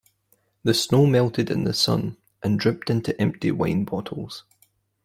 [0.63, 4.43] The snow melted in the sun and dripped into empty wine bottles.